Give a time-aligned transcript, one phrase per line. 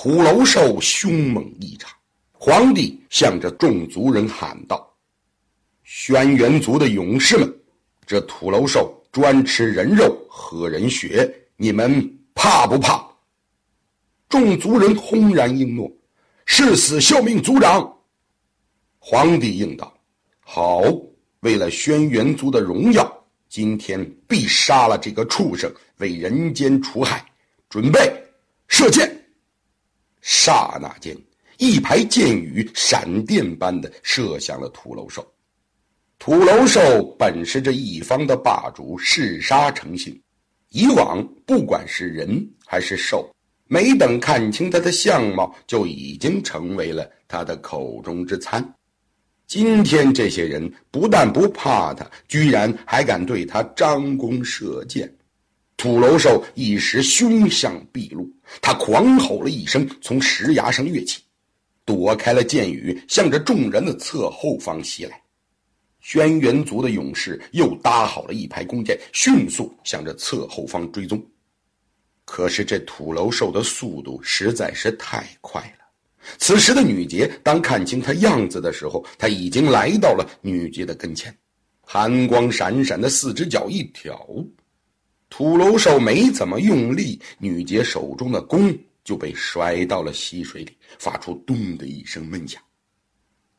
[0.00, 1.90] 土楼兽凶猛异常。
[2.32, 4.88] 皇帝向着众族人喊道
[5.82, 7.52] ：“轩辕族的勇士们，
[8.06, 13.04] 这土楼兽专吃人肉，喝人血，你们怕不怕？”
[14.30, 15.90] 众族人轰然应诺
[16.46, 17.92] ：“誓死效命族长。”
[19.00, 19.92] 皇帝应道
[20.38, 20.80] ：“好，
[21.40, 27.26] 为了轩辕族的荣耀，今天必杀了这个畜生，为人间除害。
[27.68, 27.98] 准备，
[28.68, 29.12] 射箭！”
[30.48, 31.14] 刹那间。
[31.58, 35.26] 一排箭雨闪电般的射向了土楼兽。
[36.18, 40.18] 土楼兽本是这一方的霸主，嗜杀成性。
[40.70, 43.28] 以往不管是人还是兽，
[43.66, 48.64] 没等看清他的相貌，就已经成为了他的口中之餐。
[49.46, 55.12] 今天这些人不但不怕他，居然还敢对他张弓射箭。
[55.78, 58.28] 土楼兽一时凶相毕露，
[58.60, 61.22] 他狂吼了一声，从石崖上跃起。
[61.84, 65.22] 躲开了箭雨，向着众人的侧后方袭来。
[66.00, 71.24] 轩辕族的勇士又搭好了一排弓箭，迅速向着侧后方追踪。
[72.24, 75.86] 可是这土楼兽的速度实在是太快了。
[76.38, 81.32] 此时的女杰当看清他样子的时候，他已经来到了女杰的跟前，
[81.80, 84.28] 寒光闪闪的四只脚一挑，
[85.28, 88.76] 土楼兽没怎么用力，女杰手中的弓。
[89.04, 92.62] 就被摔到了溪水里，发出“咚”的一声闷响。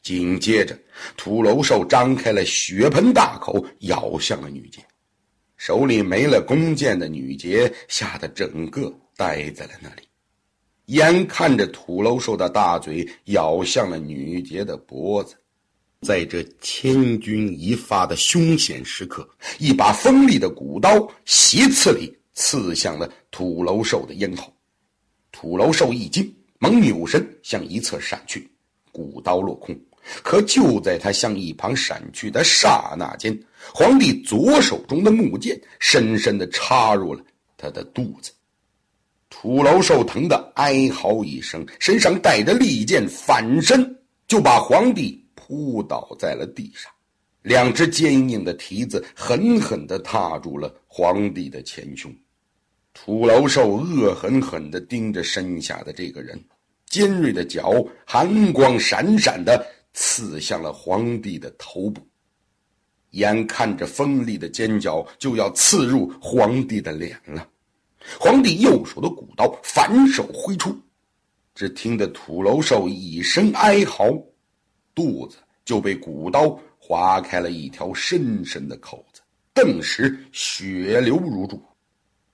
[0.00, 0.78] 紧接着，
[1.16, 4.78] 土楼兽张开了血盆大口，咬向了女杰。
[5.56, 10.02] 手里没了弓箭的女杰吓得整个呆在了那里，
[10.86, 15.34] 眼看着土楼兽的大嘴咬向了女杰的脖子。
[16.02, 19.28] 在这千钧一发的凶险时刻，
[19.58, 24.52] 一把锋利的骨刀斜刺里刺向了土楼兽的咽喉。
[25.30, 28.50] 土楼兽一惊，猛扭身向一侧闪去，
[28.90, 29.78] 古刀落空。
[30.24, 33.38] 可就在他向一旁闪去的刹那间，
[33.72, 37.22] 皇帝左手中的木剑深深地插入了
[37.56, 38.32] 他的肚子。
[39.30, 43.96] 土楼兽疼得哀嚎一声，身上带着利剑，反身
[44.26, 46.90] 就把皇帝扑倒在了地上，
[47.42, 52.14] 两只坚硬的蹄子狠狠地踏住了皇帝的前胸。
[52.94, 56.40] 土楼兽恶狠狠地盯着身下的这个人，
[56.86, 62.00] 尖锐的角寒光闪闪地刺向了皇帝的头部。
[63.10, 67.46] 眼看着锋利的尖角就要刺入皇帝的脸了，
[68.18, 70.74] 皇帝右手的骨刀反手挥出，
[71.54, 74.10] 只听得土楼兽一声哀嚎，
[74.94, 79.20] 肚子就被骨刀划开了一条深深的口子，
[79.54, 81.62] 顿时血流如注。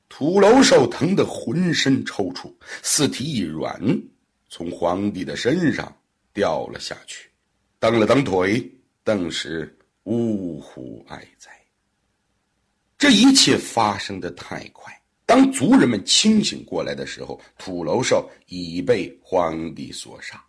[0.08, 2.50] 土楼兽疼得浑身抽搐，
[2.82, 3.78] 四蹄一软，
[4.48, 5.94] 从皇帝的身上
[6.32, 7.28] 掉了下去，
[7.78, 8.66] 蹬了蹬腿，
[9.04, 11.50] 顿时呜呼哀哉。
[12.96, 14.92] 这一切发生的太快，
[15.26, 20.42] 当族人们清醒过来的时候，土楼兽已被皇帝所杀。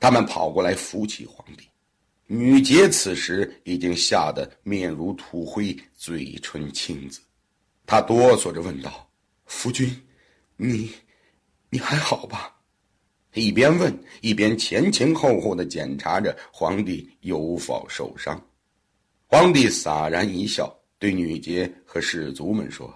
[0.00, 1.68] 他们跑过来扶起皇帝，
[2.26, 7.20] 女杰此时已经吓得面如土灰，嘴唇青紫。
[7.86, 9.08] 他哆嗦着问道
[9.46, 9.94] ：“夫君，
[10.56, 10.90] 你，
[11.70, 12.54] 你还好吧？”
[13.34, 18.40] 一边问，一边前前后后的检查着皇帝有否受伤。
[19.26, 22.92] 皇帝洒然一笑，对女杰和士卒们说：“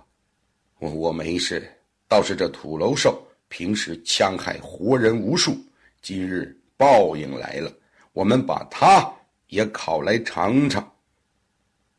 [0.78, 1.66] 我我没事，
[2.06, 5.56] 倒是这土楼兽平时戕害活人无数，
[6.02, 7.72] 今日报应来了，
[8.12, 9.10] 我们把他
[9.48, 10.92] 也烤来尝尝。”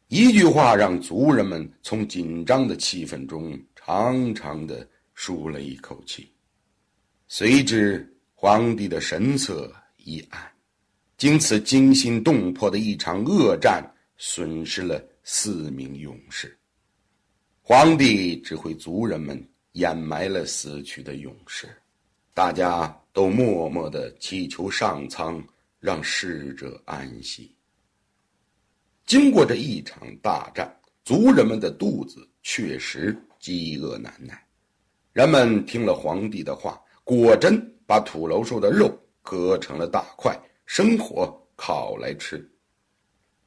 [0.09, 6.31] 一句话让族人们从紧张的气氛中长长的舒了一口气，
[7.27, 10.40] 随之皇帝的神色一暗。
[11.17, 13.84] 经此惊心动魄的一场恶战，
[14.17, 16.57] 损失了四名勇士。
[17.61, 21.67] 皇帝指挥族人们掩埋了死去的勇士，
[22.34, 25.43] 大家都默默的祈求上苍
[25.79, 27.52] 让逝者安息。
[29.08, 30.72] 经过这一场大战，
[31.03, 34.40] 族人们的肚子确实饥饿难耐。
[35.14, 42.47] 人们听了皇帝的话，果真把土楼兽的肉割成了大块，生火烤来吃。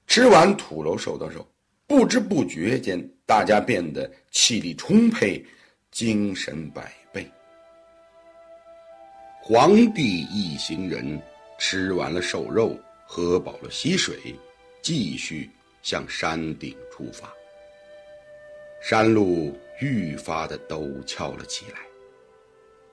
[0.08, 1.48] 吃完土楼兽的肉，
[1.86, 5.46] 不知不觉间，大家变得气力充沛，
[5.92, 6.92] 精神百。
[9.52, 11.20] 皇帝一行人
[11.58, 14.16] 吃完了瘦肉，喝饱了溪水。
[14.80, 15.50] 继续
[15.82, 17.28] 向山顶出发，
[18.80, 21.80] 山路愈发的陡峭了起来。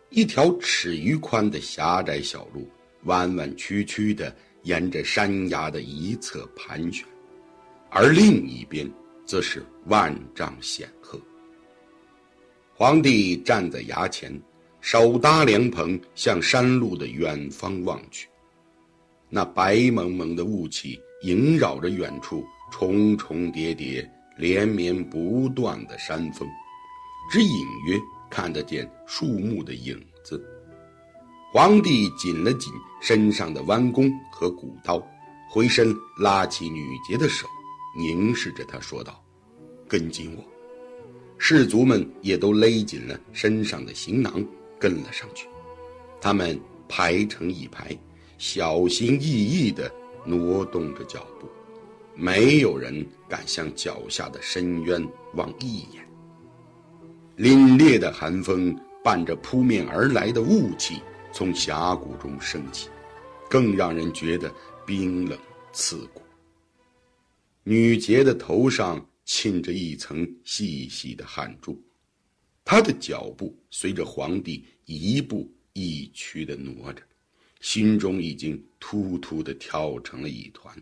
[0.09, 2.67] 一条尺余宽的狭窄小路，
[3.03, 7.05] 弯弯曲曲的沿着山崖的一侧盘旋，
[7.91, 8.91] 而另一边
[9.27, 11.21] 则是万丈险壑。
[12.73, 14.41] 皇帝站在崖前，
[14.79, 18.27] 手搭凉棚，向山路的远方望去。
[19.29, 26.47] 那白蒙蒙的雾气萦绕着远处重重叠叠、连绵不断的山峰，
[27.29, 30.41] 只隐约看得见树木的影子。
[31.51, 32.71] 皇帝紧了紧
[33.01, 35.05] 身上的弯弓和骨刀，
[35.49, 37.47] 回身拉起女杰的手，
[37.97, 39.21] 凝视着她说道
[39.87, 40.43] ：“跟紧我。”
[41.39, 44.43] 士卒们也都勒紧了身上的行囊，
[44.79, 45.47] 跟了上去。
[46.19, 47.97] 他们排成一排，
[48.37, 49.91] 小心翼翼地
[50.25, 51.47] 挪动着脚步，
[52.15, 56.07] 没有人敢向脚下的深渊望一眼。
[57.37, 61.01] 凛冽的寒风伴着扑面而来的雾气
[61.31, 62.89] 从峡谷中升起，
[63.49, 64.53] 更让人觉得
[64.85, 65.37] 冰冷
[65.71, 66.21] 刺骨。
[67.63, 69.05] 女杰的头上。
[69.29, 71.77] 沁着一层细细的汗珠，
[72.69, 77.01] 他的脚步随着皇帝一步一趋的挪着，
[77.61, 80.75] 心中已经突突的跳成了一团。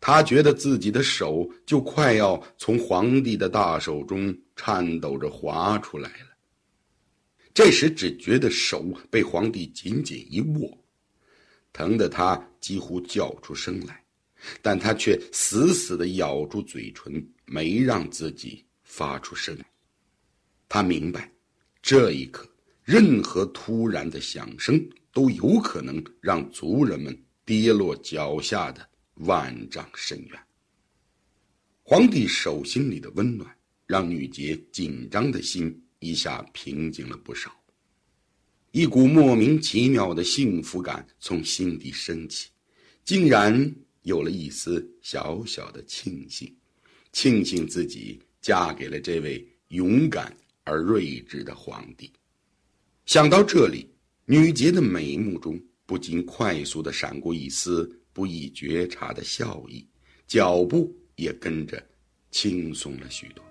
[0.00, 6.36] 他觉得自己的手就快要从皇帝的大手中颤抖着滑出来了。
[7.54, 10.76] 这时，只觉得手被皇帝紧紧一握，
[11.72, 14.02] 疼得他几乎叫出声来。
[14.60, 19.56] 但他却死死地咬住嘴唇，没让自己发出声。
[20.74, 21.30] 他明白，
[21.82, 22.50] 这一刻，
[22.82, 24.82] 任何突然的响声
[25.12, 27.14] 都有可能让族人们
[27.44, 30.40] 跌落脚下的万丈深渊。
[31.82, 33.54] 皇帝手心里的温暖，
[33.84, 37.54] 让女杰紧张的心一下平静了不少。
[38.70, 42.48] 一股莫名其妙的幸福感从心底升起，
[43.04, 43.70] 竟然。
[44.04, 46.52] 有了一丝小小的庆幸，
[47.12, 52.12] 庆幸自己嫁给了这位勇敢而睿智的皇帝。
[53.06, 53.90] 想到这里，
[54.24, 59.86] 女杰的眉目中不禁快速的闪过一丝不易觉察的笑意，
[60.26, 61.84] 脚步也跟着
[62.30, 63.44] 轻松了许多。